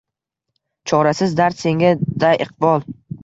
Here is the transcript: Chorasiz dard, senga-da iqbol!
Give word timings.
Chorasiz 0.91 1.35
dard, 1.41 1.59
senga-da 1.65 2.31
iqbol! 2.47 2.89